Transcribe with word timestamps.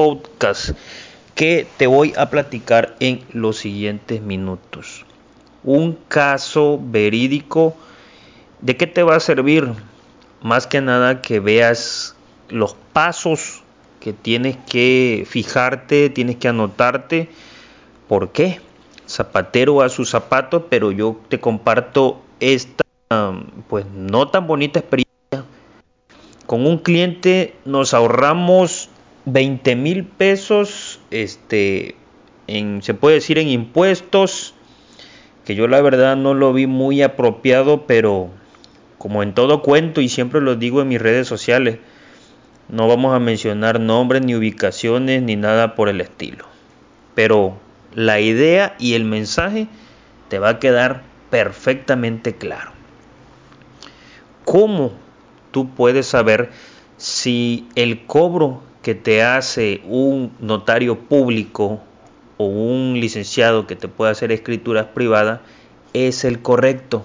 podcast 0.00 0.70
que 1.34 1.66
te 1.76 1.86
voy 1.86 2.14
a 2.16 2.30
platicar 2.30 2.96
en 3.00 3.22
los 3.34 3.58
siguientes 3.58 4.22
minutos. 4.22 5.04
Un 5.62 5.98
caso 6.08 6.80
verídico, 6.82 7.76
¿de 8.62 8.78
qué 8.78 8.86
te 8.86 9.02
va 9.02 9.16
a 9.16 9.20
servir? 9.20 9.68
Más 10.40 10.66
que 10.66 10.80
nada 10.80 11.20
que 11.20 11.38
veas 11.38 12.16
los 12.48 12.74
pasos 12.94 13.62
que 14.00 14.14
tienes 14.14 14.56
que 14.70 15.26
fijarte, 15.28 16.08
tienes 16.08 16.36
que 16.36 16.48
anotarte. 16.48 17.28
¿Por 18.08 18.30
qué? 18.30 18.58
Zapatero 19.06 19.82
a 19.82 19.90
su 19.90 20.06
zapato, 20.06 20.68
pero 20.70 20.92
yo 20.92 21.20
te 21.28 21.40
comparto 21.40 22.22
esta, 22.40 22.84
pues 23.68 23.84
no 23.84 24.28
tan 24.28 24.46
bonita 24.46 24.78
experiencia 24.78 25.10
con 26.50 26.66
un 26.66 26.78
cliente 26.78 27.54
nos 27.64 27.94
ahorramos 27.94 28.89
20 29.26 29.76
mil 29.76 30.04
pesos, 30.04 31.00
este, 31.10 31.94
en, 32.46 32.82
se 32.82 32.94
puede 32.94 33.16
decir 33.16 33.38
en 33.38 33.48
impuestos, 33.48 34.54
que 35.44 35.54
yo 35.54 35.68
la 35.68 35.80
verdad 35.80 36.16
no 36.16 36.34
lo 36.34 36.52
vi 36.52 36.66
muy 36.66 37.02
apropiado, 37.02 37.86
pero 37.86 38.30
como 38.98 39.22
en 39.22 39.34
todo 39.34 39.62
cuento 39.62 40.00
y 40.00 40.08
siempre 40.08 40.40
lo 40.40 40.56
digo 40.56 40.82
en 40.82 40.88
mis 40.88 41.00
redes 41.00 41.26
sociales, 41.26 41.78
no 42.68 42.86
vamos 42.86 43.14
a 43.14 43.18
mencionar 43.18 43.80
nombres 43.80 44.22
ni 44.22 44.34
ubicaciones 44.34 45.22
ni 45.22 45.36
nada 45.36 45.74
por 45.74 45.88
el 45.88 46.00
estilo. 46.00 46.44
Pero 47.14 47.58
la 47.94 48.20
idea 48.20 48.76
y 48.78 48.94
el 48.94 49.04
mensaje 49.04 49.66
te 50.28 50.38
va 50.38 50.50
a 50.50 50.58
quedar 50.58 51.02
perfectamente 51.30 52.36
claro. 52.36 52.72
¿Cómo 54.44 54.92
tú 55.50 55.70
puedes 55.70 56.06
saber 56.06 56.50
si 56.96 57.66
el 57.74 58.06
cobro 58.06 58.62
que 58.82 58.94
te 58.94 59.22
hace 59.22 59.82
un 59.84 60.32
notario 60.40 60.98
público 60.98 61.80
o 62.36 62.46
un 62.46 62.98
licenciado 63.00 63.66
que 63.66 63.76
te 63.76 63.88
pueda 63.88 64.10
hacer 64.10 64.32
escrituras 64.32 64.86
privadas 64.94 65.40
es 65.92 66.24
el 66.24 66.40
correcto. 66.40 67.04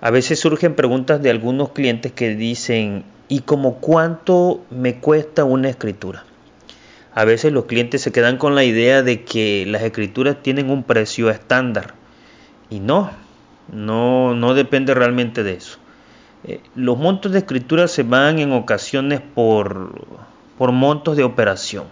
A 0.00 0.10
veces 0.10 0.40
surgen 0.40 0.74
preguntas 0.74 1.22
de 1.22 1.30
algunos 1.30 1.70
clientes 1.70 2.12
que 2.12 2.34
dicen, 2.34 3.04
¿y 3.28 3.40
como 3.40 3.76
cuánto 3.76 4.64
me 4.70 4.96
cuesta 4.96 5.44
una 5.44 5.68
escritura? 5.68 6.24
A 7.14 7.24
veces 7.24 7.52
los 7.52 7.64
clientes 7.64 8.02
se 8.02 8.12
quedan 8.12 8.36
con 8.36 8.54
la 8.54 8.64
idea 8.64 9.02
de 9.02 9.22
que 9.22 9.64
las 9.66 9.82
escrituras 9.82 10.42
tienen 10.42 10.68
un 10.68 10.82
precio 10.82 11.30
estándar. 11.30 11.94
Y 12.68 12.80
no, 12.80 13.10
no, 13.72 14.34
no 14.34 14.54
depende 14.54 14.92
realmente 14.92 15.42
de 15.42 15.54
eso. 15.54 15.78
Eh, 16.44 16.60
los 16.74 16.98
montos 16.98 17.32
de 17.32 17.38
escritura 17.38 17.88
se 17.88 18.02
van 18.02 18.38
en 18.38 18.52
ocasiones 18.52 19.20
por, 19.34 19.92
por 20.58 20.72
montos 20.72 21.16
de 21.16 21.24
operación. 21.24 21.84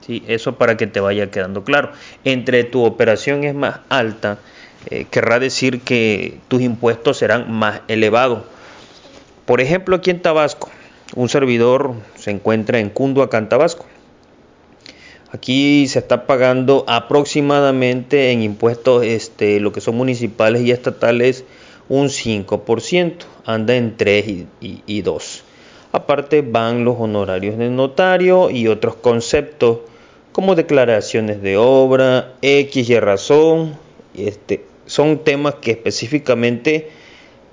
¿sí? 0.00 0.22
Eso 0.26 0.56
para 0.56 0.76
que 0.76 0.86
te 0.86 1.00
vaya 1.00 1.30
quedando 1.30 1.64
claro. 1.64 1.92
Entre 2.24 2.64
tu 2.64 2.84
operación 2.84 3.44
es 3.44 3.54
más 3.54 3.80
alta, 3.88 4.38
eh, 4.90 5.06
querrá 5.10 5.38
decir 5.38 5.80
que 5.80 6.38
tus 6.48 6.62
impuestos 6.62 7.18
serán 7.18 7.50
más 7.50 7.80
elevados. 7.88 8.42
Por 9.46 9.60
ejemplo, 9.60 9.96
aquí 9.96 10.10
en 10.10 10.22
Tabasco, 10.22 10.70
un 11.14 11.28
servidor 11.28 11.94
se 12.16 12.30
encuentra 12.30 12.78
en 12.78 12.90
Cunduacán, 12.90 13.48
Tabasco. 13.48 13.86
Aquí 15.32 15.88
se 15.88 15.98
está 15.98 16.26
pagando 16.26 16.84
aproximadamente 16.86 18.30
en 18.30 18.42
impuestos 18.42 19.04
este, 19.04 19.58
lo 19.58 19.72
que 19.72 19.80
son 19.80 19.96
municipales 19.96 20.62
y 20.62 20.70
estatales 20.70 21.44
un 21.88 22.08
5%, 22.08 23.14
anda 23.44 23.74
en 23.74 23.96
3 23.96 24.46
y, 24.60 25.02
2. 25.02 25.43
Aparte 25.94 26.42
van 26.42 26.84
los 26.84 26.96
honorarios 26.98 27.56
del 27.56 27.76
notario 27.76 28.50
y 28.50 28.66
otros 28.66 28.96
conceptos 28.96 29.78
como 30.32 30.56
declaraciones 30.56 31.40
de 31.40 31.56
obra, 31.56 32.32
X 32.42 32.90
y 32.90 32.98
razón. 32.98 33.76
Este, 34.16 34.64
son 34.86 35.18
temas 35.18 35.54
que 35.54 35.70
específicamente 35.70 36.90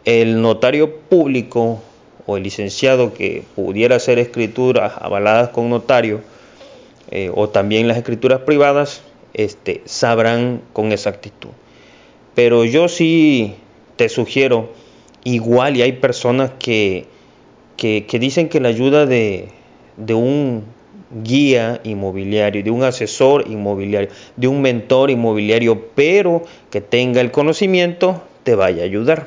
el 0.06 0.42
notario 0.42 0.92
público 1.02 1.84
o 2.26 2.36
el 2.36 2.42
licenciado 2.42 3.14
que 3.14 3.44
pudiera 3.56 3.98
hacer 3.98 4.18
escrituras 4.18 4.94
avaladas 5.00 5.50
con 5.50 5.70
notario 5.70 6.22
eh, 7.12 7.30
o 7.36 7.48
también 7.48 7.88
las 7.88 7.98
escrituras 7.98 8.40
privadas 8.40 9.04
este, 9.36 9.84
sabrán 9.86 10.64
con 10.74 10.92
exactitud. 10.92 11.50
Pero 12.34 12.66
yo 12.66 12.88
sí 12.88 13.54
te 13.98 14.10
sugiero, 14.10 14.72
igual 15.24 15.78
y 15.78 15.84
hay 15.84 15.92
personas 15.92 16.50
que, 16.58 17.06
que, 17.82 18.20
dicen 18.20 18.48
que 18.48 18.60
la 18.60 18.70
ayuda 18.70 19.08
de, 19.08 19.48
de 19.98 20.14
un 20.14 20.66
guía 21.24 21.82
inmobiliario, 21.84 22.64
de 22.64 22.70
un 22.70 22.84
asesor 22.84 23.46
inmobiliario, 23.50 24.10
de 24.36 24.48
un 24.48 24.62
mentor 24.62 25.10
inmobiliario, 25.10 25.88
pero 25.96 26.44
que 26.70 26.80
tenga 26.80 27.22
el 27.22 27.32
conocimiento, 27.32 28.22
te 28.44 28.54
vaya 28.54 28.84
a 28.84 28.86
ayudar. 28.86 29.26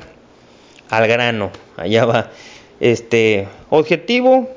Al 0.89 1.05
grano, 1.05 1.51
allá 1.75 2.05
va. 2.05 2.31
Este 2.79 3.49
objetivo, 3.69 4.47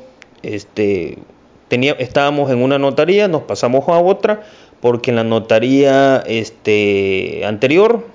este, 0.45 1.19
tenía, 1.67 1.97
estábamos 1.99 2.53
en 2.53 2.63
una 2.63 2.79
notaría, 2.79 3.27
nos 3.27 3.43
pasamos 3.43 3.89
a 3.89 3.99
otra, 3.99 4.45
porque 4.81 5.11
en 5.11 5.17
la 5.17 5.25
notaría 5.25 6.23
este, 6.25 7.43
anterior 7.45 8.07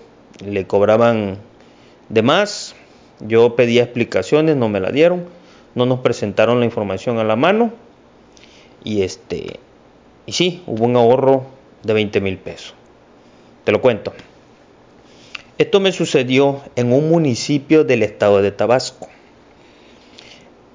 le 0.48 0.66
cobraban 0.66 1.40
de 2.08 2.22
más, 2.22 2.74
yo 3.20 3.58
pedía 3.58 3.84
explicaciones, 3.84 4.56
no 4.56 4.70
me 4.70 4.80
la 4.80 4.90
dieron, 4.90 5.43
no 5.76 5.86
nos 5.86 6.00
presentaron 6.00 6.60
la 6.60 6.66
información 6.66 7.20
a 7.20 7.24
la 7.24 7.36
mano 7.36 7.72
y 8.84 9.02
este 9.02 9.60
y 10.26 10.32
sí, 10.32 10.64
hubo 10.68 10.86
un 10.86 10.96
ahorro 10.96 11.46
de 11.84 11.94
20 11.94 12.22
mil 12.22 12.38
pesos. 12.38 12.74
Te 13.64 13.72
lo 13.72 13.82
cuento. 13.82 14.14
Esto 15.58 15.80
me 15.80 15.92
sucedió 15.92 16.62
en 16.76 16.92
un 16.94 17.10
municipio 17.10 17.84
del 17.84 18.04
estado 18.04 18.42
de 18.42 18.52
Tabasco, 18.52 19.08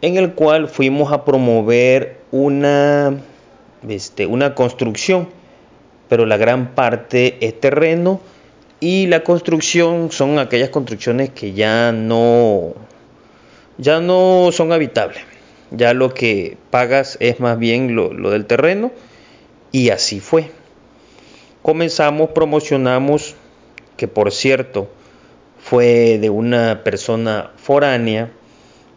en 0.03 0.17
el 0.17 0.35
cual 0.35 0.69
fuimos 0.69 1.13
a 1.13 1.25
promover 1.25 2.21
una, 2.31 3.17
este, 3.89 4.27
una 4.27 4.55
construcción, 4.55 5.29
pero 6.09 6.27
la 6.27 6.37
gran 6.37 6.75
parte 6.75 7.39
es 7.41 7.59
terreno 7.59 8.21
y 8.81 9.07
la 9.07 9.25
construcción 9.25 10.13
son 10.13 10.39
aquellas 10.39 10.71
construcciones 10.71 11.31
que 11.31 11.53
ya 11.53 11.91
no, 11.91 12.75
ya 13.79 14.01
no 14.01 14.51
son 14.53 14.73
habitables. 14.73 15.23
Ya 15.71 15.95
lo 15.95 16.15
que 16.15 16.57
pagas 16.71 17.17
es 17.21 17.41
más 17.41 17.59
bien 17.59 17.95
lo, 17.95 18.13
lo 18.13 18.31
del 18.31 18.47
terreno 18.47 18.93
y 19.73 19.91
así 19.91 20.21
fue. 20.21 20.51
Comenzamos, 21.63 22.31
promocionamos, 22.31 23.35
que 23.97 24.09
por 24.09 24.33
cierto 24.33 24.89
fue 25.59 26.19
de 26.19 26.31
una 26.31 26.83
persona 26.85 27.51
foránea, 27.57 28.31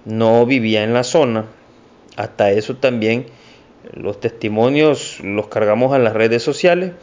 no 0.05 0.45
vivía 0.45 0.83
en 0.83 0.93
la 0.93 1.03
zona. 1.03 1.45
Hasta 2.15 2.51
eso 2.51 2.75
también 2.75 3.25
los 3.93 4.19
testimonios 4.19 5.19
los 5.21 5.47
cargamos 5.47 5.93
a 5.93 5.99
las 5.99 6.13
redes 6.13 6.43
sociales. 6.43 6.93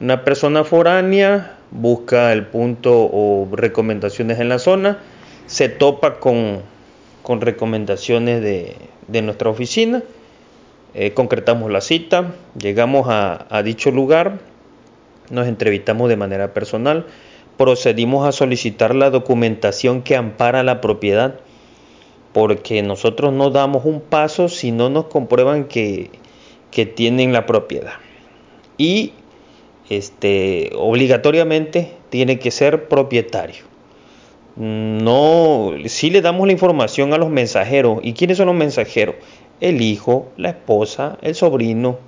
Una 0.00 0.24
persona 0.24 0.64
foránea 0.64 1.58
busca 1.70 2.32
el 2.32 2.46
punto 2.46 3.08
o 3.12 3.48
recomendaciones 3.52 4.40
en 4.40 4.48
la 4.48 4.58
zona, 4.58 4.98
se 5.46 5.68
topa 5.68 6.18
con, 6.18 6.62
recomendaciones 7.38 8.40
de, 8.42 9.22
nuestra 9.22 9.50
oficina, 9.50 10.02
eh, 10.94 11.12
concretamos 11.12 11.70
la 11.70 11.80
cita, 11.80 12.34
llegamos 12.58 13.08
a, 13.08 13.46
a 13.50 13.62
dicho 13.62 13.90
lugar, 13.90 14.40
nos 15.30 15.46
entrevistamos 15.46 16.08
de 16.08 16.16
manera 16.16 16.52
personal, 16.54 17.06
procedimos 17.56 18.26
a 18.26 18.32
solicitar 18.32 18.94
la 18.94 19.10
documentación 19.10 20.02
que 20.02 20.16
ampara 20.16 20.62
la 20.62 20.80
propiedad, 20.80 21.38
porque 22.32 22.82
nosotros 22.82 23.32
no 23.32 23.50
damos 23.50 23.84
un 23.84 24.00
paso 24.00 24.48
si 24.48 24.72
no 24.72 24.88
nos 24.88 25.06
comprueban 25.06 25.64
que, 25.64 26.10
que 26.70 26.86
tienen 26.86 27.32
la 27.32 27.46
propiedad. 27.46 27.94
Y 28.78 29.12
este, 29.90 30.70
obligatoriamente 30.74 31.92
tiene 32.08 32.38
que 32.38 32.50
ser 32.50 32.88
propietario. 32.88 33.69
No, 34.60 35.72
si 35.86 36.10
le 36.10 36.20
damos 36.20 36.46
la 36.46 36.52
información 36.52 37.14
a 37.14 37.16
los 37.16 37.30
mensajeros. 37.30 38.00
¿Y 38.02 38.12
quiénes 38.12 38.36
son 38.36 38.48
los 38.48 38.54
mensajeros? 38.54 39.14
El 39.58 39.80
hijo, 39.80 40.28
la 40.36 40.50
esposa, 40.50 41.16
el 41.22 41.34
sobrino. 41.34 41.98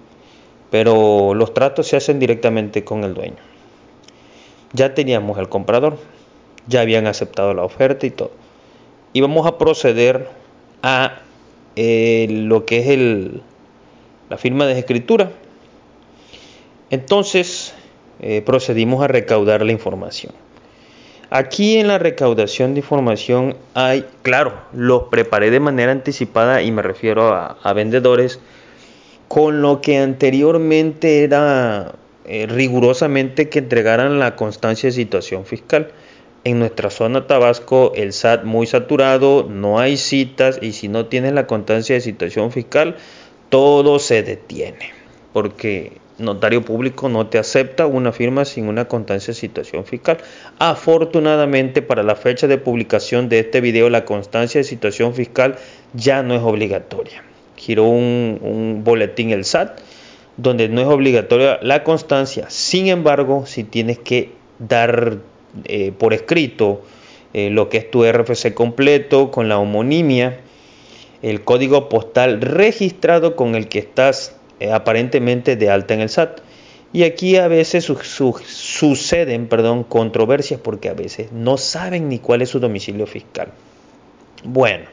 pero 0.70 1.32
los 1.32 1.54
tratos 1.54 1.86
se 1.86 1.96
hacen 1.96 2.18
directamente 2.18 2.84
con 2.84 3.04
el 3.04 3.14
dueño. 3.14 3.38
Ya 4.74 4.92
teníamos 4.92 5.38
el 5.38 5.48
comprador, 5.48 5.98
ya 6.66 6.82
habían 6.82 7.06
aceptado 7.06 7.54
la 7.54 7.64
oferta 7.64 8.04
y 8.06 8.10
todo. 8.10 8.32
Y 9.14 9.22
vamos 9.22 9.46
a 9.46 9.56
proceder 9.56 10.28
a 10.82 11.20
eh, 11.74 12.26
lo 12.28 12.66
que 12.66 12.80
es 12.80 12.88
el, 12.88 13.42
la 14.28 14.36
firma 14.36 14.66
de 14.66 14.78
escritura. 14.78 15.30
Entonces 16.90 17.74
eh, 18.20 18.42
procedimos 18.42 19.02
a 19.02 19.08
recaudar 19.08 19.64
la 19.64 19.72
información. 19.72 20.34
Aquí 21.34 21.78
en 21.78 21.88
la 21.88 21.98
recaudación 21.98 22.74
de 22.74 22.80
información 22.80 23.56
hay, 23.72 24.04
claro, 24.20 24.52
los 24.74 25.04
preparé 25.04 25.50
de 25.50 25.60
manera 25.60 25.90
anticipada 25.90 26.60
y 26.60 26.70
me 26.70 26.82
refiero 26.82 27.32
a 27.32 27.72
vendedores 27.72 28.38
con 29.28 29.62
lo 29.62 29.80
que 29.80 29.96
anteriormente 29.96 31.24
era 31.24 31.94
eh, 32.26 32.46
rigurosamente 32.46 33.48
que 33.48 33.60
entregaran 33.60 34.18
la 34.18 34.36
constancia 34.36 34.88
de 34.88 34.92
situación 34.92 35.46
fiscal. 35.46 35.90
En 36.44 36.58
nuestra 36.58 36.90
zona 36.90 37.26
Tabasco 37.26 37.92
el 37.94 38.12
SAT 38.12 38.44
muy 38.44 38.66
saturado, 38.66 39.46
no 39.48 39.78
hay 39.78 39.96
citas 39.96 40.58
y 40.60 40.72
si 40.72 40.88
no 40.88 41.06
tienes 41.06 41.32
la 41.32 41.46
constancia 41.46 41.94
de 41.94 42.02
situación 42.02 42.52
fiscal, 42.52 42.96
todo 43.48 43.98
se 43.98 44.22
detiene. 44.22 44.92
Porque 45.32 45.92
notario 46.22 46.62
público 46.62 47.08
no 47.08 47.26
te 47.26 47.38
acepta 47.38 47.86
una 47.86 48.12
firma 48.12 48.44
sin 48.44 48.68
una 48.68 48.86
constancia 48.86 49.32
de 49.32 49.40
situación 49.40 49.84
fiscal. 49.84 50.18
Afortunadamente 50.58 51.82
para 51.82 52.02
la 52.02 52.14
fecha 52.14 52.46
de 52.46 52.58
publicación 52.58 53.28
de 53.28 53.40
este 53.40 53.60
video 53.60 53.90
la 53.90 54.04
constancia 54.04 54.60
de 54.60 54.64
situación 54.64 55.14
fiscal 55.14 55.56
ya 55.92 56.22
no 56.22 56.34
es 56.34 56.42
obligatoria 56.42 57.22
giró 57.62 57.84
un, 57.84 58.82
boletín 58.84 59.30
el 59.30 59.44
SAT 59.44 59.78
donde 60.36 60.68
no 60.68 60.80
es 60.80 60.86
obligatoria 60.86 61.58
la 61.62 61.84
constancia. 61.84 62.46
Sin 62.48 62.88
embargo, 62.88 63.44
si 63.46 63.64
tienes 63.64 63.98
que 63.98 64.30
dar 64.58 65.18
eh, 65.64 65.92
por 65.96 66.14
escrito 66.14 66.82
eh, 67.34 67.50
lo 67.50 67.68
que 67.68 67.78
es 67.78 67.90
tu 67.90 68.04
RFC 68.04 68.54
completo 68.54 69.30
con 69.30 69.48
la 69.48 69.58
homonimia, 69.58 70.40
el 71.20 71.44
código 71.44 71.88
postal 71.88 72.40
registrado 72.40 73.36
con 73.36 73.54
el 73.54 73.68
que 73.68 73.78
estás 73.78 74.36
aparentemente 74.70 75.56
de 75.56 75.70
alta 75.70 75.94
en 75.94 76.00
el 76.00 76.08
SAT. 76.08 76.40
Y 76.92 77.04
aquí 77.04 77.36
a 77.36 77.48
veces 77.48 77.84
suceden 77.86 79.48
perdón, 79.48 79.82
controversias 79.82 80.60
porque 80.60 80.90
a 80.90 80.94
veces 80.94 81.32
no 81.32 81.56
saben 81.56 82.08
ni 82.08 82.18
cuál 82.18 82.42
es 82.42 82.50
su 82.50 82.60
domicilio 82.60 83.06
fiscal. 83.06 83.48
Bueno, 84.44 84.84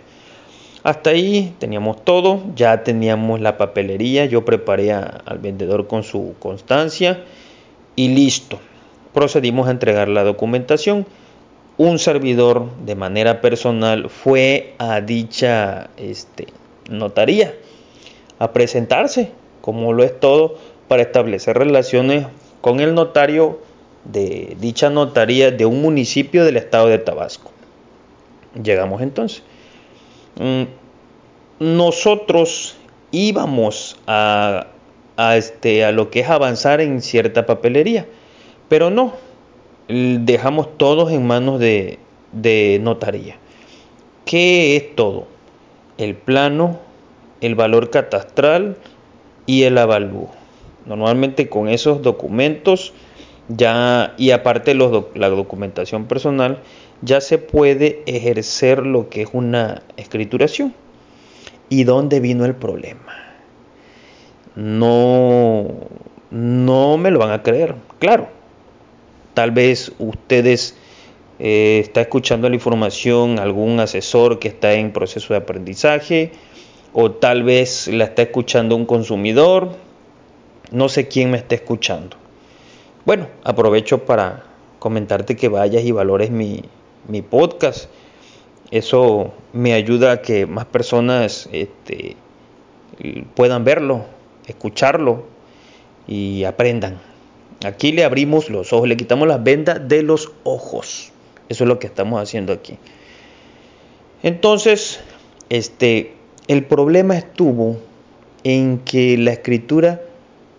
hasta 0.84 1.10
ahí 1.10 1.54
teníamos 1.60 2.06
todo, 2.06 2.42
ya 2.56 2.84
teníamos 2.84 3.42
la 3.42 3.58
papelería, 3.58 4.26
yo 4.26 4.46
preparé 4.46 4.94
al 4.94 5.40
vendedor 5.40 5.88
con 5.88 6.04
su 6.04 6.36
constancia 6.40 7.26
y 7.98 8.08
listo. 8.08 8.60
Procedimos 9.14 9.68
a 9.68 9.72
entregar 9.72 10.08
la 10.08 10.24
documentación. 10.24 11.06
Un 11.78 12.00
servidor 12.00 12.70
de 12.86 12.96
manera 12.96 13.42
personal 13.42 14.10
fue 14.10 14.74
a 14.78 15.02
dicha 15.02 15.90
este, 15.98 16.48
notaría 16.90 17.54
a 18.38 18.54
presentarse, 18.54 19.32
como 19.70 19.94
lo 19.94 20.04
es 20.04 20.20
todo, 20.20 20.56
para 20.88 21.04
establecer 21.04 21.56
relaciones 21.56 22.26
con 22.60 22.80
el 22.80 22.96
notario 22.96 23.60
de 24.04 24.58
dicha 24.60 24.90
notaría 24.90 25.52
de 25.52 25.68
un 25.68 25.84
municipio 25.84 26.44
del 26.44 26.58
estado 26.58 26.88
de 26.88 26.98
Tabasco. 26.98 27.52
Llegamos 28.64 29.04
entonces. 29.04 29.44
Mm, 30.40 30.64
nosotros 31.60 32.78
íbamos 33.12 34.00
a, 34.08 34.66
este, 35.36 35.86
a 35.86 35.92
lo 35.92 36.10
que 36.10 36.22
es 36.22 36.30
avanzar 36.30 36.82
en 36.82 37.04
cierta 37.04 37.46
papelería, 37.46 38.08
pero 38.70 38.90
no, 38.90 39.14
dejamos 39.88 40.76
todos 40.80 41.12
en 41.12 41.28
manos 41.28 41.60
de, 41.60 42.00
de 42.32 42.80
notaría. 42.82 43.36
¿Qué 44.26 44.76
es 44.76 44.96
todo? 44.96 45.28
El 46.00 46.16
plano, 46.16 46.80
el 47.42 47.54
valor 47.54 47.92
catastral 47.92 48.78
y 49.50 49.64
el 49.64 49.80
avalúo. 49.80 50.30
Normalmente 50.86 51.50
con 51.50 51.70
esos 51.70 52.04
documentos 52.04 52.94
ya 53.48 54.14
y 54.16 54.30
aparte 54.30 54.76
los, 54.76 55.06
la 55.16 55.28
documentación 55.30 56.06
personal 56.06 56.60
ya 57.02 57.20
se 57.20 57.40
puede 57.40 58.04
ejercer 58.06 58.86
lo 58.86 59.10
que 59.10 59.24
es 59.24 59.30
una 59.34 59.82
escrituración. 59.98 60.76
¿Y 61.68 61.84
dónde 61.84 62.20
vino 62.20 62.46
el 62.46 62.54
problema? 62.54 63.12
No, 64.56 65.66
no 66.30 66.98
me 67.00 67.10
lo 67.10 67.18
van 67.18 67.32
a 67.32 67.42
creer. 67.42 67.74
Claro, 67.98 68.28
tal 69.34 69.50
vez 69.50 69.92
ustedes 69.98 70.78
eh, 71.40 71.80
está 71.84 72.02
escuchando 72.02 72.48
la 72.50 72.54
información 72.54 73.40
algún 73.40 73.80
asesor 73.80 74.38
que 74.38 74.50
está 74.50 74.74
en 74.74 74.92
proceso 74.92 75.34
de 75.34 75.40
aprendizaje 75.40 76.34
o 76.94 77.12
tal 77.12 77.44
vez 77.44 77.88
la 77.88 78.06
está 78.06 78.24
escuchando 78.24 78.76
un 78.76 78.86
consumidor. 78.86 79.70
No 80.72 80.90
sé 80.90 81.08
quién 81.08 81.32
me 81.32 81.38
está 81.38 81.56
escuchando. 81.56 82.18
Bueno, 83.06 83.28
aprovecho 83.44 84.06
para 84.06 84.44
comentarte 84.80 85.36
que 85.36 85.48
vayas 85.48 85.84
y 85.84 85.92
valores 85.92 86.32
mi, 86.32 86.64
mi 87.08 87.22
podcast. 87.22 87.90
Eso 88.72 89.34
me 89.52 89.74
ayuda 89.74 90.12
a 90.12 90.22
que 90.22 90.46
más 90.46 90.66
personas 90.66 91.50
este, 91.52 92.16
puedan 93.36 93.64
verlo, 93.64 94.06
escucharlo 94.48 95.24
y 96.08 96.44
aprendan. 96.44 97.00
Aquí 97.66 97.92
le 97.92 98.04
abrimos 98.04 98.50
los 98.50 98.72
ojos, 98.72 98.88
le 98.88 98.96
quitamos 98.96 99.28
las 99.28 99.44
vendas 99.44 99.88
de 99.88 100.04
los 100.04 100.32
ojos. 100.44 101.12
Eso 101.50 101.64
es 101.64 101.68
lo 101.68 101.80
que 101.80 101.88
estamos 101.88 102.22
haciendo 102.22 102.54
aquí. 102.54 102.78
Entonces, 104.22 105.00
este, 105.50 106.14
el 106.50 106.66
problema 106.66 107.16
estuvo 107.16 107.78
en 108.44 108.80
que 108.80 109.16
la 109.20 109.32
escritura 109.32 110.02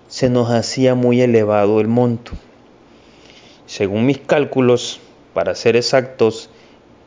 se 0.07 0.31
nos 0.31 0.49
hacía 0.49 0.95
muy 0.95 1.21
elevado 1.21 1.81
el 1.81 1.89
monto. 1.89 2.31
Según 3.67 4.07
mis 4.07 4.19
cálculos, 4.19 5.01
para 5.35 5.57
ser 5.57 5.75
exactos, 5.75 6.49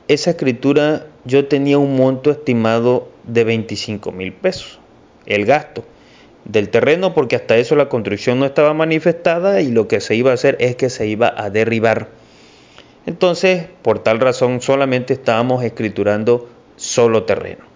esa 0.09 0.31
escritura 0.31 1.07
yo 1.23 1.47
tenía 1.47 1.77
un 1.77 1.95
monto 1.95 2.29
estimado 2.29 3.07
de 3.23 3.45
25 3.45 4.11
mil 4.11 4.33
pesos, 4.33 4.79
el 5.27 5.45
gasto 5.45 5.85
del 6.43 6.67
terreno, 6.67 7.13
porque 7.13 7.37
hasta 7.37 7.55
eso 7.55 7.77
la 7.77 7.87
construcción 7.87 8.37
no 8.41 8.45
estaba 8.45 8.73
manifestada 8.73 9.61
y 9.61 9.71
lo 9.71 9.87
que 9.87 10.01
se 10.01 10.15
iba 10.15 10.31
a 10.31 10.33
hacer 10.33 10.57
es 10.59 10.75
que 10.75 10.89
se 10.89 11.07
iba 11.07 11.33
a 11.37 11.49
derribar. 11.49 12.09
Entonces, 13.05 13.65
por 13.81 13.99
tal 13.99 14.19
razón, 14.19 14.59
solamente 14.59 15.13
estábamos 15.13 15.63
escriturando 15.63 16.49
solo 16.75 17.23
terreno. 17.23 17.72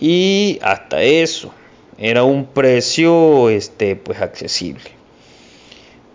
Y 0.00 0.58
hasta 0.62 1.02
eso 1.02 1.52
era 1.98 2.24
un 2.24 2.46
precio 2.46 3.50
este 3.50 3.96
pues 3.96 4.20
accesible. 4.20 4.90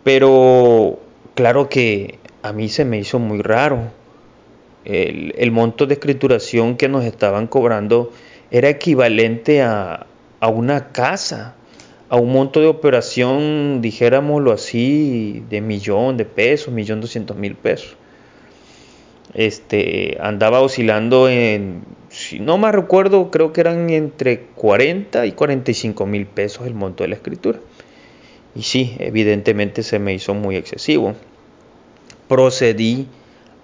Pero 0.03 0.99
claro 1.35 1.69
que 1.69 2.19
a 2.41 2.51
mí 2.51 2.69
se 2.69 2.85
me 2.85 2.97
hizo 2.97 3.19
muy 3.19 3.41
raro 3.41 3.91
el, 4.85 5.51
monto 5.51 5.87
de 5.87 5.95
escrituración 5.95 6.77
que 6.77 6.87
nos 6.87 7.03
estaban 7.05 7.47
cobrando 7.47 8.11
era 8.51 8.69
equivalente 8.69 9.61
a, 9.63 10.05
una 10.41 10.91
casa, 10.91 11.55
a 12.07 12.17
un 12.17 12.31
monto 12.31 12.61
de 12.61 12.67
operación, 12.67 13.81
dijéramoslo 13.81 14.51
así, 14.51 15.43
de 15.49 15.61
millón 15.61 16.17
de 16.17 16.25
pesos, 16.25 16.71
millón 16.71 17.01
doscientos 17.01 17.35
mil 17.35 17.55
pesos. 17.55 17.97
Este, 19.35 20.17
andaba 20.21 20.61
oscilando 20.61 21.29
en, 21.29 21.83
si 22.09 22.39
no 22.39 22.57
me 22.57 22.71
recuerdo, 22.71 23.29
creo 23.31 23.51
que 23.51 23.61
eran 23.61 23.89
entre 23.89 24.39
40 24.55 25.25
y 25.25 25.33
45 25.33 26.05
mil 26.05 26.25
pesos 26.25 26.65
el 26.65 26.73
monto 26.73 27.03
de 27.03 27.09
la 27.09 27.15
escritura. 27.15 27.59
Y 28.55 28.63
sí, 28.63 28.95
evidentemente 28.99 29.83
se 29.83 29.99
me 29.99 30.13
hizo 30.13 30.33
muy 30.33 30.55
excesivo. 30.55 31.13
Procedí 32.29 33.07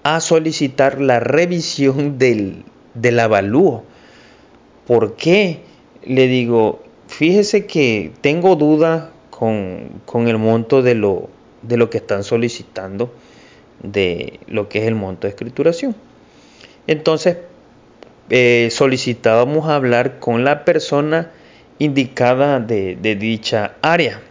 a 0.04 0.20
solicitar 0.20 1.00
la 1.00 1.20
revisión 1.20 2.18
del, 2.18 2.66
del 2.94 3.20
avalúo. 3.20 3.86
¿Por 4.86 5.16
qué? 5.16 5.62
Le 6.04 6.28
digo, 6.28 6.82
fíjese 7.08 7.66
que 7.66 8.12
tengo 8.22 8.56
duda 8.58 9.12
con, 9.30 10.28
el 10.28 10.38
monto 10.38 10.82
de 10.82 10.96
lo, 10.96 11.30
de 11.62 11.78
lo 11.78 11.90
que 11.90 11.98
están 11.98 12.24
solicitando, 12.24 13.12
de 13.84 14.40
lo 14.48 14.70
que 14.70 14.80
es 14.80 14.88
el 14.88 14.96
monto 14.96 15.28
de 15.28 15.30
escrituración. 15.30 15.96
Entonces, 16.88 17.38
eh, 18.30 18.70
solicitábamos 18.72 19.68
hablar 19.70 20.20
con 20.20 20.44
la 20.44 20.64
persona 20.64 21.32
indicada 21.80 22.60
de, 22.60 22.96
dicha 23.20 23.76
área, 23.82 24.22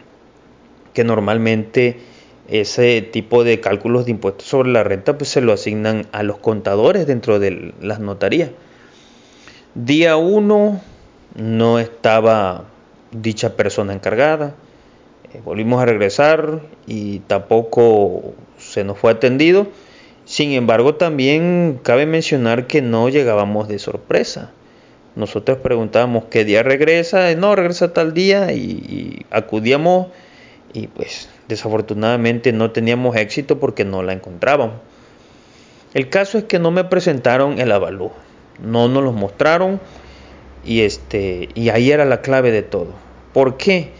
que 0.94 1.04
normalmente 1.04 1.98
ese 2.48 3.02
tipo 3.02 3.44
de 3.44 3.60
cálculos 3.60 4.06
de 4.06 4.12
impuestos 4.12 4.46
sobre 4.46 4.70
la 4.70 4.82
renta 4.82 5.18
pues 5.18 5.30
se 5.30 5.40
lo 5.40 5.52
asignan 5.52 6.06
a 6.12 6.22
los 6.22 6.38
contadores 6.38 7.06
dentro 7.06 7.38
de 7.38 7.74
las 7.80 8.00
notarías. 8.00 8.50
Día 9.74 10.16
1 10.16 10.80
no 11.36 11.78
estaba 11.78 12.64
dicha 13.12 13.56
persona 13.56 13.92
encargada. 13.92 14.54
Eh, 15.32 15.40
volvimos 15.44 15.82
a 15.82 15.86
regresar 15.86 16.60
y 16.86 17.20
tampoco 17.20 18.34
se 18.70 18.84
nos 18.84 18.98
fue 18.98 19.12
atendido. 19.12 19.66
Sin 20.24 20.52
embargo, 20.52 20.94
también 20.94 21.80
cabe 21.82 22.06
mencionar 22.06 22.66
que 22.66 22.82
no 22.82 23.08
llegábamos 23.08 23.68
de 23.68 23.78
sorpresa. 23.78 24.52
Nosotros 25.16 25.58
preguntábamos 25.58 26.24
qué 26.30 26.44
día 26.44 26.62
regresa, 26.62 27.34
no 27.34 27.56
regresa 27.56 27.92
tal 27.92 28.14
día 28.14 28.52
y, 28.52 29.26
acudíamos 29.30 30.08
y 30.72 30.86
pues 30.86 31.28
desafortunadamente 31.48 32.52
no 32.52 32.70
teníamos 32.70 33.16
éxito 33.16 33.58
porque 33.58 33.84
no 33.84 34.02
la 34.02 34.12
encontrábamos. 34.12 34.76
El 35.94 36.08
caso 36.08 36.38
es 36.38 36.44
que 36.44 36.60
no 36.60 36.70
me 36.70 36.84
presentaron 36.84 37.58
el 37.58 37.72
avalúo, 37.72 38.12
no 38.62 38.86
nos 38.86 39.02
lo 39.02 39.12
mostraron 39.12 39.80
y 40.64 40.82
este 40.82 41.48
y 41.54 41.70
ahí 41.70 41.90
era 41.90 42.04
la 42.04 42.20
clave 42.20 42.52
de 42.52 42.62
todo. 42.62 42.92
¿Por 43.32 43.56
qué? 43.56 43.90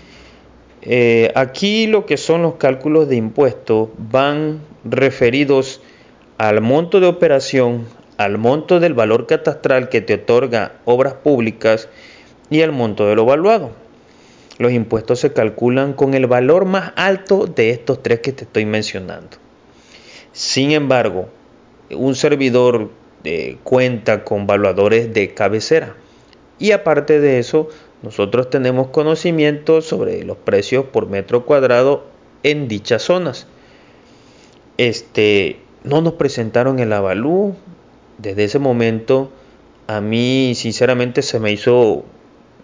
Eh, 0.82 1.30
aquí 1.34 1.87
lo 1.87 2.06
que 2.06 2.16
son 2.16 2.42
los 2.42 2.54
cálculos 2.54 3.08
de 3.08 3.16
impuestos 3.16 3.90
van 3.99 4.60
referidos 4.84 5.80
al 6.38 6.60
monto 6.62 7.00
de 7.00 7.06
operación, 7.06 7.87
al 8.16 8.38
monto 8.38 8.80
del 8.80 8.94
valor 8.94 9.26
catastral 9.26 9.90
que 9.90 10.00
te 10.00 10.14
otorga 10.14 10.76
obras 10.87 11.14
públicas 11.14 11.88
y 12.49 12.62
al 12.62 12.72
monto 12.72 13.06
de 13.06 13.14
lo 13.14 13.22
evaluado. 13.22 13.72
Los 14.58 14.72
impuestos 14.72 15.20
se 15.20 15.32
calculan 15.32 15.92
con 15.94 16.14
el 16.14 16.26
valor 16.26 16.64
más 16.64 16.92
alto 16.96 17.46
de 17.46 17.70
estos 17.70 18.02
tres 18.02 18.20
que 18.20 18.32
te 18.32 18.44
estoy 18.44 18.66
mencionando. 18.66 19.38
Sin 20.32 20.72
embargo, 20.72 21.28
un 21.90 22.14
servidor 22.14 22.90
eh, 23.25 23.56
cuenta 23.64 24.25
con 24.25 24.46
valuadores 24.46 25.12
de 25.12 25.34
cabecera. 25.34 25.94
Y 26.58 26.72
aparte 26.72 27.20
de 27.20 27.38
eso, 27.38 27.68
nosotros 28.02 28.49
tenemos 28.49 28.88
conocimiento 28.88 29.83
sobre 29.83 30.25
los 30.25 30.38
precios 30.38 30.87
por 30.87 31.09
metro 31.09 31.45
cuadrado 31.45 32.04
en 32.42 32.69
dichas 32.69 33.02
zonas. 33.02 33.47
Este, 34.78 35.59
no 35.85 36.00
nos 36.00 36.14
presentaron 36.14 36.78
el 36.78 36.92
avalú. 36.92 37.54
Desde 38.19 38.45
ese 38.45 38.59
momento 38.59 39.30
a 39.87 40.00
mí 40.00 40.52
sinceramente 40.54 41.21
se 41.23 41.40
me 41.40 41.52
hizo 41.52 42.04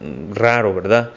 mm, 0.00 0.32
raro, 0.32 0.74
¿verdad? 0.74 1.10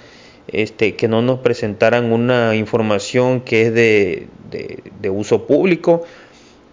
Este, 0.47 0.95
que 0.95 1.07
no 1.07 1.21
nos 1.21 1.39
presentaran 1.39 2.11
una 2.11 2.55
información 2.55 3.41
que 3.41 3.67
es 3.67 3.73
de, 3.73 4.27
de, 4.49 5.09
uso 5.11 5.45
público 5.45 6.03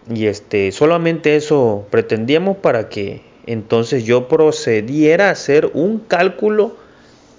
y 0.09 0.26
este, 0.26 0.73
solamente 0.73 1.37
eso 1.37 1.87
pretendíamos 1.91 2.57
para 2.57 2.88
que 2.88 3.21
entonces 3.47 4.05
yo 4.05 4.29
procediera 4.29 5.29
a 5.29 5.33
hacer 5.33 5.71
un 5.75 5.99
cálculo 5.99 6.76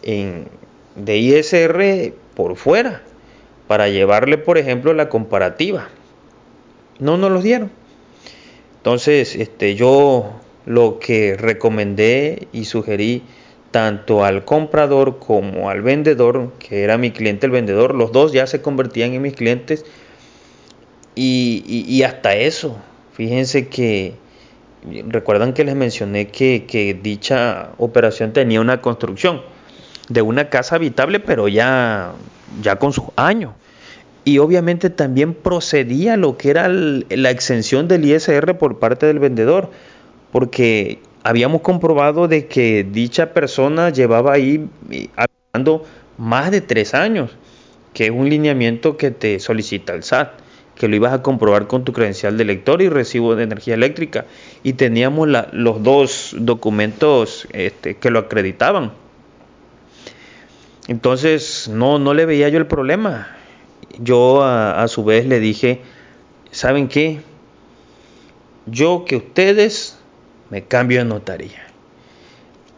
en, 0.04 0.48
de 0.96 1.18
ISR 1.18 2.14
por 2.36 2.56
fuera 2.56 3.02
para 3.68 3.90
llevarle, 3.90 4.38
por 4.38 4.58
ejemplo, 4.58 4.94
la 4.94 5.10
comparativa. 5.10 5.90
No 7.00 7.18
nos 7.18 7.32
los 7.32 7.44
dieron. 7.44 7.70
Entonces, 8.78 9.36
este, 9.36 9.76
yo 9.76 10.32
lo 10.66 11.00
que 11.00 11.36
recomendé 11.38 12.48
y 12.54 12.66
sugerí 12.66 13.24
tanto 13.72 14.24
al 14.24 14.46
comprador 14.46 15.20
como 15.20 15.70
al 15.70 15.82
vendedor, 15.82 16.54
que 16.58 16.84
era 16.84 16.98
mi 16.98 17.12
cliente 17.12 17.46
el 17.46 17.52
vendedor, 17.52 17.94
los 17.94 18.12
dos 18.12 18.32
ya 18.32 18.48
se 18.48 18.62
convertían 18.62 19.14
en 19.14 19.22
mis 19.22 19.34
clientes. 19.34 19.86
Y, 21.16 22.04
hasta 22.04 22.36
eso, 22.36 22.78
fíjense 23.14 23.68
que, 23.68 24.14
recuerdan 25.10 25.54
que 25.54 25.64
les 25.64 25.76
mencioné 25.76 26.28
que, 26.28 26.66
que 26.68 26.94
dicha 26.94 27.72
operación 27.78 28.34
tenía 28.34 28.62
una 28.62 28.82
construcción 28.82 29.42
de 30.10 30.22
una 30.22 30.50
casa 30.50 30.76
habitable, 30.76 31.20
pero 31.20 31.48
ya, 31.48 32.14
ya 32.62 32.78
con 32.78 32.94
sus 32.94 33.06
años 33.16 33.52
y 34.28 34.40
obviamente 34.40 34.90
también 34.90 35.34
procedía 35.34 36.18
lo 36.18 36.36
que 36.36 36.50
era 36.50 36.68
la 36.68 37.30
exención 37.30 37.88
del 37.88 38.04
ISR 38.04 38.58
por 38.58 38.78
parte 38.78 39.06
del 39.06 39.20
vendedor, 39.20 39.70
porque 40.34 41.00
habíamos 41.24 41.62
comprobado 41.62 42.28
de 42.28 42.48
que 42.48 42.84
dicha 42.84 43.32
persona 43.32 43.90
llevaba 43.90 44.34
ahí 44.34 44.68
eh, 44.92 45.08
habitando 45.16 45.86
más 46.18 46.52
de 46.52 46.60
tres 46.60 46.94
años, 46.94 47.38
que 47.94 48.08
es 48.08 48.12
un 48.12 48.30
lineamiento 48.30 48.98
que 48.98 49.12
te 49.12 49.40
solicita 49.40 49.94
el 49.94 50.04
SAT, 50.04 50.34
que 50.76 50.90
lo 50.90 50.98
ibas 50.98 51.14
a 51.14 51.22
comprobar 51.22 51.68
con 51.68 51.86
tu 51.86 51.94
credencial 51.94 52.38
de 52.38 52.44
lector 52.44 52.82
y 52.82 52.90
recibo 52.90 53.34
de 53.38 53.44
energía 53.44 53.76
eléctrica, 53.76 54.26
y 54.62 54.74
teníamos 54.74 55.30
los 55.54 55.84
dos 55.84 56.36
documentos 56.38 57.48
este, 57.54 57.96
que 57.96 58.12
lo 58.12 58.20
acreditaban. 58.20 58.92
Entonces 60.88 61.68
no, 61.68 62.00
no 62.00 62.14
le 62.14 62.26
veía 62.26 62.50
yo 62.50 62.58
el 62.58 62.68
problema 62.68 63.38
yo 64.00 64.44
a, 64.44 64.88
su 64.88 65.04
vez 65.04 65.26
le 65.26 65.40
dije, 65.40 65.82
¿saben 66.52 66.88
qué? 66.88 67.22
Yo 68.66 69.06
que 69.06 69.18
ustedes 69.18 69.98
me 70.50 70.64
cambio 70.64 71.00
de 71.00 71.06
notaría. 71.06 71.68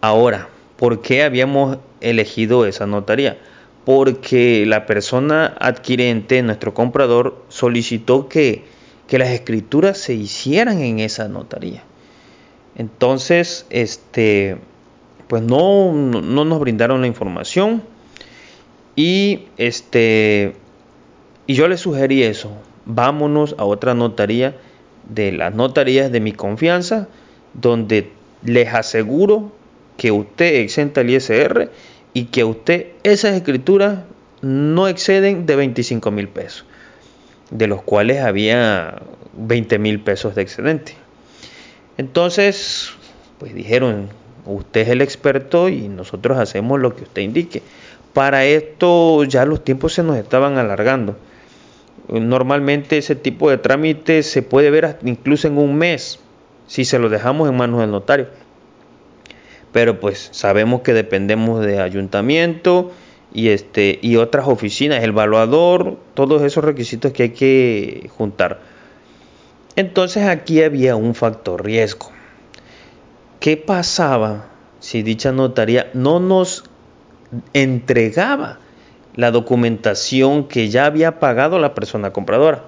Ahora, 0.01 0.49
¿por 0.77 1.01
qué 1.01 1.23
habíamos 1.23 1.77
elegido 1.99 2.65
esa 2.65 2.85
notaría? 2.85 3.37
Porque 3.85 4.65
la 4.65 4.85
persona 4.85 5.57
adquirente, 5.59 6.41
nuestro 6.41 6.73
comprador, 6.73 7.43
solicitó 7.49 8.29
que, 8.29 8.63
que 9.07 9.17
las 9.17 9.29
escrituras 9.29 9.97
se 9.97 10.13
hicieran 10.13 10.79
en 10.79 10.99
esa 10.99 11.27
notaría. 11.27 11.83
Entonces, 12.75 13.65
este, 13.69 14.57
pues 15.27 15.41
no, 15.41 15.91
no 15.91 16.45
nos 16.45 16.59
brindaron 16.59 17.01
la 17.01 17.07
información 17.07 17.81
y 18.95 19.45
este 19.57 20.55
y 21.47 21.55
yo 21.55 21.67
le 21.67 21.77
sugerí 21.77 22.23
eso, 22.23 22.51
vámonos 22.85 23.55
a 23.57 23.65
otra 23.65 23.95
notaría 23.95 24.55
de 25.09 25.31
las 25.31 25.53
notarías 25.53 26.11
de 26.11 26.19
mi 26.19 26.31
confianza, 26.31 27.07
donde 27.53 28.11
les 28.43 28.73
aseguro 28.73 29.51
que 29.97 30.11
usted 30.11 30.55
exenta 30.55 31.01
el 31.01 31.09
ISR 31.09 31.71
y 32.13 32.25
que 32.25 32.43
usted 32.43 32.87
esas 33.03 33.35
escrituras 33.35 33.99
no 34.41 34.87
exceden 34.87 35.45
de 35.45 35.55
25 35.55 36.11
mil 36.11 36.29
pesos, 36.29 36.65
de 37.51 37.67
los 37.67 37.81
cuales 37.81 38.21
había 38.21 39.01
20 39.33 39.79
mil 39.79 39.99
pesos 39.99 40.35
de 40.35 40.41
excedente. 40.41 40.95
Entonces, 41.97 42.91
pues 43.39 43.53
dijeron, 43.53 44.09
usted 44.45 44.81
es 44.81 44.89
el 44.89 45.01
experto 45.01 45.67
y 45.69 45.89
nosotros 45.89 46.37
hacemos 46.37 46.79
lo 46.79 46.95
que 46.95 47.03
usted 47.03 47.21
indique. 47.21 47.61
Para 48.13 48.45
esto 48.45 49.23
ya 49.23 49.45
los 49.45 49.63
tiempos 49.63 49.93
se 49.93 50.03
nos 50.03 50.17
estaban 50.17 50.57
alargando. 50.57 51.15
Normalmente 52.07 52.97
ese 52.97 53.15
tipo 53.15 53.49
de 53.49 53.57
trámite 53.57 54.23
se 54.23 54.41
puede 54.41 54.71
ver 54.71 54.97
incluso 55.03 55.47
en 55.47 55.57
un 55.57 55.75
mes 55.75 56.19
si 56.67 56.85
se 56.85 56.97
lo 56.97 57.09
dejamos 57.09 57.49
en 57.49 57.57
manos 57.57 57.81
del 57.81 57.91
notario. 57.91 58.27
Pero 59.71 59.99
pues 59.99 60.29
sabemos 60.31 60.81
que 60.81 60.93
dependemos 60.93 61.63
de 61.63 61.79
ayuntamiento 61.79 62.91
y 63.31 63.49
este 63.49 63.99
y 64.01 64.15
otras 64.15 64.47
oficinas, 64.47 65.03
el 65.03 65.11
evaluador, 65.11 65.97
todos 66.15 66.41
esos 66.41 66.63
requisitos 66.63 67.11
que 67.11 67.23
hay 67.23 67.29
que 67.29 68.09
juntar. 68.17 68.61
Entonces 69.75 70.23
aquí 70.23 70.63
había 70.63 70.95
un 70.95 71.13
factor 71.13 71.63
riesgo. 71.63 72.09
¿Qué 73.39 73.55
pasaba 73.55 74.47
si 74.79 75.03
dicha 75.03 75.31
notaría 75.31 75.89
no 75.93 76.19
nos 76.19 76.68
entregaba 77.53 78.59
la 79.15 79.31
documentación 79.31 80.47
que 80.47 80.69
ya 80.69 80.85
había 80.85 81.19
pagado 81.19 81.59
la 81.59 81.73
persona 81.73 82.11
compradora. 82.11 82.63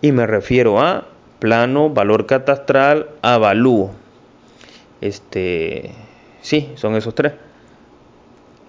Y 0.00 0.12
me 0.12 0.26
refiero 0.26 0.80
a 0.80 1.06
plano, 1.38 1.90
valor 1.90 2.26
catastral, 2.26 3.08
avalúo. 3.22 3.90
Este, 5.00 5.92
sí, 6.40 6.70
son 6.76 6.94
esos 6.96 7.14
tres. 7.14 7.32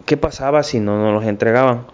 ¿Qué 0.05 0.17
pasaba 0.17 0.63
si 0.63 0.79
no 0.79 1.01
nos 1.01 1.13
los 1.13 1.29
entregaban? 1.29 1.85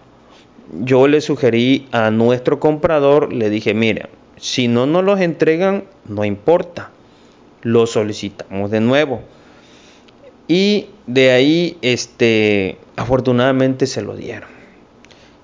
Yo 0.80 1.06
le 1.06 1.20
sugerí 1.20 1.86
a 1.92 2.10
nuestro 2.10 2.58
comprador, 2.58 3.32
le 3.32 3.50
dije, 3.50 3.74
mira, 3.74 4.08
si 4.36 4.68
no 4.68 4.86
nos 4.86 5.04
los 5.04 5.20
entregan, 5.20 5.84
no 6.06 6.24
importa, 6.24 6.90
lo 7.62 7.86
solicitamos 7.86 8.70
de 8.70 8.80
nuevo. 8.80 9.22
Y 10.48 10.86
de 11.06 11.32
ahí, 11.32 11.78
este, 11.82 12.78
afortunadamente 12.96 13.86
se 13.86 14.02
lo 14.02 14.16
dieron 14.16 14.56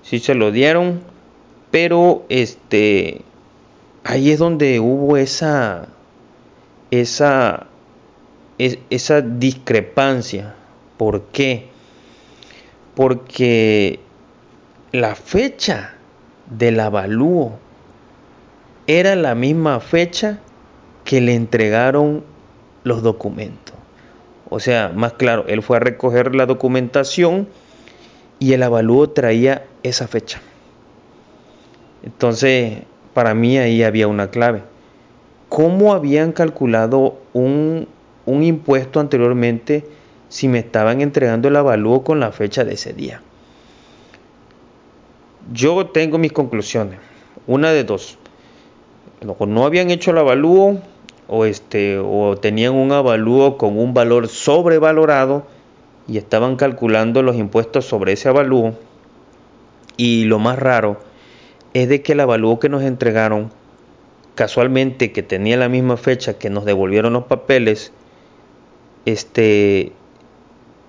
sí 0.03 0.19
se 0.19 0.35
lo 0.35 0.51
dieron, 0.51 1.01
pero 1.71 2.25
este 2.29 3.21
ahí 4.03 4.29
es 4.29 4.37
donde 4.37 4.79
hubo 4.79 5.17
esa 5.17 5.87
esa 6.91 7.67
esa 8.59 9.21
discrepancia. 9.21 10.53
¿Por 10.97 11.23
qué? 11.31 11.69
Porque 12.95 13.99
la 14.91 15.15
fecha 15.15 15.95
del 16.45 16.79
avalúo 16.79 17.57
era 18.85 19.15
la 19.15 19.33
misma 19.33 19.79
fecha 19.79 20.39
que 21.03 21.21
le 21.21 21.33
entregaron 21.33 22.23
los 22.83 23.01
documentos. 23.01 23.75
O 24.53 24.59
sea, 24.59 24.91
más 24.93 25.13
claro, 25.13 25.45
él 25.47 25.63
fue 25.63 25.77
a 25.77 25.79
recoger 25.79 26.35
la 26.35 26.45
documentación 26.45 27.47
y 28.37 28.53
el 28.53 28.61
avalúo 28.61 29.09
traía 29.09 29.65
esa 29.81 30.07
fecha. 30.07 30.41
Entonces, 32.03 32.83
para 33.15 33.33
mí 33.33 33.57
ahí 33.57 33.81
había 33.81 34.07
una 34.07 34.29
clave. 34.29 34.61
¿Cómo 35.49 35.93
habían 35.93 36.33
calculado 36.33 37.17
un, 37.33 37.87
impuesto 38.27 38.99
anteriormente 38.99 39.87
si 40.29 40.47
me 40.47 40.59
estaban 40.59 41.01
entregando 41.01 41.47
el 41.47 41.55
avalúo 41.55 42.03
con 42.03 42.19
la 42.19 42.31
fecha 42.31 42.63
de 42.63 42.75
ese 42.75 42.93
día? 42.93 43.23
Yo 45.51 45.87
tengo 45.87 46.19
mis 46.19 46.31
conclusiones. 46.31 46.99
Una 47.47 47.71
de 47.71 47.85
dos. 47.85 48.19
No 49.47 49.65
habían 49.65 49.89
hecho 49.89 50.11
el 50.11 50.19
avalúo 50.19 50.79
o, 51.27 51.45
este, 51.45 51.97
o 51.97 52.37
tenían 52.37 52.73
un 52.73 52.91
avalúo 52.91 53.57
con 53.57 53.77
un 53.77 53.93
valor 53.93 54.27
sobrevalorado 54.27 55.45
y 56.07 56.17
estaban 56.17 56.55
calculando 56.55 57.21
los 57.21 57.35
impuestos 57.35 57.85
sobre 57.85 58.13
ese 58.13 58.29
avalúo. 58.29 58.73
Y 59.97 60.25
lo 60.25 60.39
más 60.39 60.59
raro 60.59 60.99
es 61.73 61.89
de 61.89 62.01
que 62.01 62.13
el 62.13 62.19
avalúo 62.19 62.59
que 62.59 62.69
nos 62.69 62.83
entregaron, 62.83 63.51
casualmente 64.35 65.11
que 65.11 65.23
tenía 65.23 65.57
la 65.57 65.69
misma 65.69 65.97
fecha 65.97 66.37
que 66.37 66.49
nos 66.49 66.65
devolvieron 66.65 67.13
los 67.13 67.25
papeles, 67.25 67.91
este, 69.05 69.91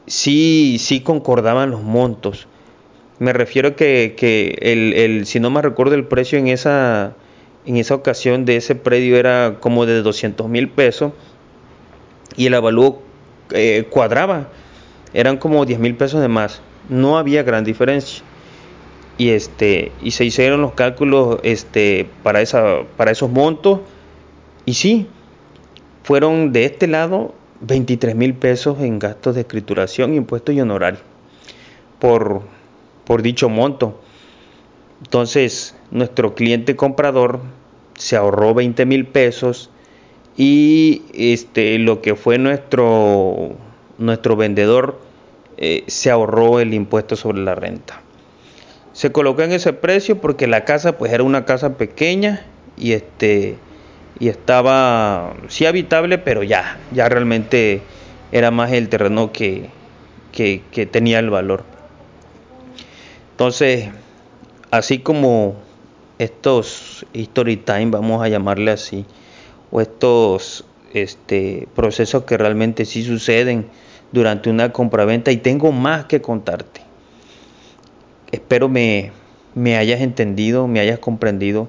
sí, 0.07 0.76
sí 0.79 1.00
concordaban 1.00 1.71
los 1.71 1.83
montos. 1.83 2.49
Me 3.19 3.33
refiero 3.33 3.76
que, 3.76 4.14
que 4.17 4.59
el, 4.61 4.93
el, 4.95 5.26
si 5.26 5.41
no 5.41 5.50
me 5.50 5.62
recuerdo 5.62 5.95
el 5.95 6.07
precio 6.07 6.38
en 6.38 6.49
esa, 6.49 7.14
en 7.66 7.76
esa 7.76 7.94
ocasión 7.94 8.44
de 8.44 8.56
ese 8.56 8.75
predio 8.75 9.16
era 9.16 9.56
como 9.61 9.87
de 9.87 10.02
200 10.02 10.49
mil 10.49 10.68
pesos 10.68 11.12
y 12.37 12.47
el 12.47 12.54
avalúo 12.54 13.02
eh, 13.50 13.87
cuadraba, 13.90 14.49
eran 15.12 15.37
como 15.37 15.64
10 15.64 15.78
mil 15.78 15.97
pesos 15.97 16.21
de 16.21 16.28
más, 16.28 16.61
no 16.88 17.18
había 17.18 17.42
gran 17.42 17.64
diferencia. 17.64 18.25
Y 19.16 19.30
este 19.30 19.92
y 20.02 20.11
se 20.11 20.25
hicieron 20.25 20.61
los 20.61 20.73
cálculos 20.73 21.38
este 21.44 22.09
para 22.25 22.40
esa 22.40 22.80
para 22.97 23.12
esos 23.12 23.30
montos. 23.30 23.80
Y 24.66 24.75
sí 24.75 25.06
fueron 26.02 26.52
de 26.52 26.64
este 26.64 26.88
lado 26.88 27.33
23 27.61 28.16
mil 28.16 28.35
pesos 28.35 28.80
en 28.80 28.99
gastos 28.99 29.37
de 29.37 29.42
escrituración 29.42 30.14
impuestos 30.14 30.54
y 30.54 30.61
honorarios 30.61 31.02
por 32.00 32.42
por 33.04 33.23
dicho 33.23 33.49
monto. 33.49 34.00
Entonces 35.04 35.74
nuestro 35.91 36.35
cliente 36.35 36.76
comprador 36.76 37.41
se 37.97 38.17
ahorró 38.17 38.55
20 38.55 38.87
mil 38.87 39.07
pesos 39.07 39.71
y 40.37 41.03
este 41.14 41.79
lo 41.79 42.03
que 42.03 42.17
fue 42.17 42.38
nuestro 42.38 43.53
nuestro 43.99 44.37
vendedor 44.37 44.99
eh, 45.57 45.85
se 45.87 46.11
ahorró 46.11 46.59
el 46.59 46.75
impuesto 46.75 47.14
sobre 47.14 47.38
la 47.38 47.55
renta. 47.55 48.00
Se 48.93 49.12
colocó 49.12 49.43
en 49.43 49.53
ese 49.53 49.73
precio 49.73 50.21
porque 50.21 50.47
la 50.47 50.64
casa 50.64 50.99
pues 50.99 51.12
era 51.12 51.23
una 51.23 51.45
casa 51.45 51.76
pequeña 51.76 52.45
y 52.76 52.93
este 52.93 53.57
y 54.19 54.29
estaba 54.29 55.35
sí 55.49 55.67
habitable 55.67 56.19
pero 56.19 56.43
ya 56.43 56.79
ya 56.93 57.09
realmente 57.09 57.83
era 58.33 58.50
más 58.50 58.73
el 58.73 58.88
terreno 58.88 59.33
que, 59.33 59.69
que, 60.33 60.62
que 60.73 60.87
tenía 60.87 61.21
el 61.21 61.31
valor. 61.31 61.64
Entonces 63.33 63.91
así 64.73 64.99
como 64.99 65.57
estos 66.18 67.06
history 67.12 67.56
time 67.56 67.90
vamos 67.90 68.23
a 68.23 68.28
llamarle 68.28 68.71
así 68.71 69.04
o 69.71 69.80
estos 69.80 70.64
este 70.92 71.68
procesos 71.75 72.25
que 72.25 72.37
realmente 72.37 72.85
sí 72.85 73.02
suceden 73.02 73.66
durante 74.12 74.49
una 74.50 74.73
compraventa 74.73 75.33
y 75.33 75.38
tengo 75.38 75.73
más 75.73 76.04
que 76.04 76.21
contarte 76.21 76.85
Espero 78.35 78.68
me, 78.68 79.12
me 79.54 79.76
hayas 79.76 80.00
entendido, 80.00 80.66
me 80.66 80.80
hayas 80.80 80.99
comprendido, 80.99 81.68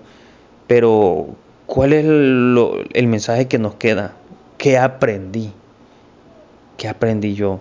pero 0.65 1.27
¿cuál 1.67 1.93
es 1.93 2.03
el 2.03 3.07
mensaje 3.07 3.47
que 3.47 3.59
nos 3.59 3.75
queda? 3.75 4.15
¿Qué 4.57 4.79
aprendí? 4.79 5.51
¿Qué 6.77 6.87
aprendí 6.87 7.35
yo? 7.35 7.59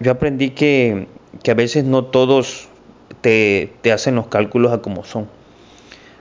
Yo 0.00 0.10
aprendí 0.10 0.52
que, 0.52 1.06
que 1.42 1.50
a 1.50 1.54
veces 1.54 1.84
no 1.84 2.06
todos 2.06 2.70
te, 3.20 3.70
te, 3.82 3.92
hacen 3.92 4.14
los 4.14 4.28
cálculos 4.28 4.72
a 4.72 4.80
como 4.80 5.04
son. 5.04 5.28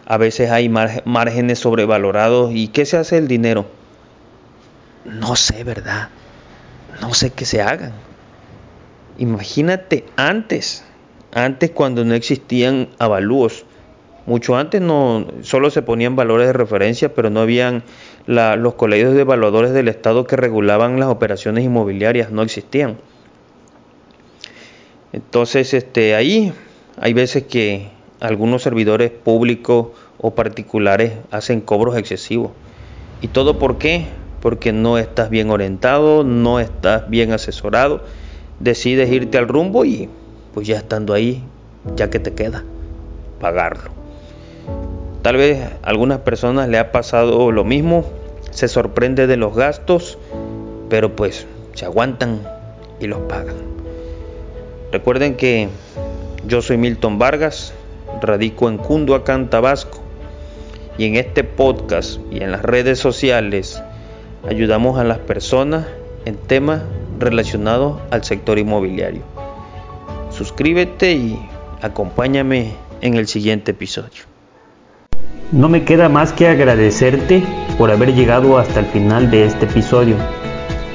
A 0.06 0.18
veces 0.18 0.52
hay 0.52 0.70
márgenes 0.70 1.60
sobrevalorados. 1.60 2.52
¿Y 2.54 2.70
qué 2.70 2.86
se 2.86 2.98
hace 2.98 3.18
el 3.18 3.28
dinero? 3.28 3.66
No 5.06 5.36
sé, 5.36 5.64
¿verdad? 5.64 6.10
No 7.02 7.14
sé 7.14 7.32
qué 7.32 7.46
se 7.46 7.62
hagan. 7.62 7.94
Imagínate 9.18 10.06
antes 10.16 10.86
antes 11.34 11.72
cuando 11.72 12.04
no 12.06 12.14
existían 12.14 12.90
avalúos. 13.00 13.66
Mucho 14.26 14.56
antes 14.56 14.82
no 14.82 15.26
solo 15.42 15.72
se 15.72 15.82
ponían 15.82 16.16
valores 16.16 16.48
de 16.48 16.54
referencia, 16.54 17.14
pero 17.14 17.30
no 17.30 17.40
habían 17.40 17.84
los 18.28 18.76
colegios 18.76 19.16
de 19.16 19.22
evaluadores 19.22 19.72
del 19.72 19.88
Estado 19.88 20.28
que 20.28 20.36
regulaban 20.36 21.00
las 21.00 21.10
operaciones 21.10 21.66
inmobiliarias, 21.66 22.32
no 22.32 22.44
existían. 22.44 22.98
Entonces, 25.12 25.74
este, 25.74 26.16
ahí 26.16 26.54
hay 26.98 27.14
veces 27.14 27.44
que 27.44 27.90
algunos 28.22 28.62
servidores 28.62 29.12
públicos 29.12 29.88
o 30.20 30.32
particulares 30.32 31.14
hacen 31.32 31.60
cobros 31.60 31.98
excesivos. 31.98 32.52
¿Y 33.22 33.28
todo 33.28 33.60
por 33.60 33.78
qué? 33.78 34.06
Porque 34.42 34.72
no 34.72 34.98
estás 34.98 35.30
bien 35.30 35.50
orientado, 35.50 36.24
no 36.24 36.60
estás 36.60 37.10
bien 37.10 37.34
asesorado, 37.34 38.02
decides 38.60 39.12
irte 39.12 39.38
al 39.38 39.48
rumbo 39.48 39.86
y 39.86 40.10
pues 40.54 40.68
ya 40.68 40.78
estando 40.78 41.14
ahí, 41.14 41.44
ya 41.96 42.10
que 42.10 42.20
te 42.20 42.34
queda, 42.34 42.64
pagarlo. 43.40 43.92
Tal 45.22 45.38
vez 45.38 45.60
a 45.84 45.88
algunas 45.90 46.20
personas 46.20 46.70
le 46.70 46.78
ha 46.78 46.92
pasado 46.92 47.52
lo 47.52 47.64
mismo, 47.64 48.06
se 48.52 48.68
sorprende 48.68 49.28
de 49.28 49.38
los 49.38 49.56
gastos, 49.56 50.18
pero 50.90 51.16
pues 51.16 51.48
se 51.74 51.86
aguantan 51.86 52.42
y 53.00 53.08
los 53.08 53.20
pagan. 53.22 53.56
Recuerden 54.92 55.36
que 55.38 55.70
yo 56.48 56.62
soy 56.62 56.78
Milton 56.78 57.18
Vargas, 57.18 57.74
radico 58.22 58.70
en 58.70 58.78
Cunduacán, 58.78 59.50
Tabasco, 59.50 60.00
y 60.98 61.06
en 61.06 61.16
este 61.16 61.44
podcast 61.44 62.20
y 62.32 62.44
en 62.44 62.52
las 62.52 62.62
redes 62.62 63.00
sociales 63.00 63.82
ayudamos 64.48 65.00
a 65.00 65.04
las 65.04 65.20
personas 65.20 65.88
en 66.26 66.36
temas 66.36 66.82
relacionados 67.20 68.00
al 68.12 68.24
sector 68.24 68.60
inmobiliario 68.60 69.24
suscríbete 70.32 71.14
y 71.14 71.40
acompáñame 71.82 72.72
en 73.02 73.16
el 73.16 73.28
siguiente 73.28 73.72
episodio. 73.72 74.24
No 75.52 75.68
me 75.70 75.84
queda 75.84 76.10
más 76.10 76.32
que 76.32 76.48
agradecerte 76.48 77.44
por 77.78 77.92
haber 77.92 78.14
llegado 78.14 78.58
hasta 78.58 78.80
el 78.80 78.86
final 78.88 79.30
de 79.30 79.46
este 79.46 79.66
episodio. 79.66 80.16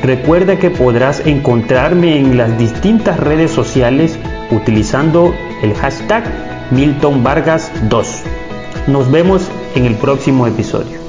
Recuerda 0.02 0.58
que 0.58 0.70
podrás 0.70 1.24
encontrarme 1.26 2.18
en 2.18 2.36
las 2.36 2.58
distintas 2.58 3.20
redes 3.20 3.50
sociales 3.50 4.18
utilizando 4.50 5.34
el 5.62 5.74
hashtag 5.74 6.24
Milton 6.70 7.22
Vargas 7.22 7.70
2. 7.88 8.22
Nos 8.88 9.10
vemos 9.10 9.48
en 9.74 9.86
el 9.86 9.94
próximo 9.94 10.46
episodio. 10.46 11.05